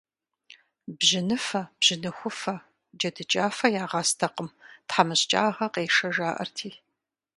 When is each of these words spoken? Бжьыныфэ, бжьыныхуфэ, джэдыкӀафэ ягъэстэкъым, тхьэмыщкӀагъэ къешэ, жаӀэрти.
Бжьыныфэ, 0.97 1.61
бжьыныхуфэ, 1.79 2.55
джэдыкӀафэ 2.97 3.67
ягъэстэкъым, 3.83 4.49
тхьэмыщкӀагъэ 4.87 5.67
къешэ, 5.73 6.09
жаӀэрти. 6.15 6.71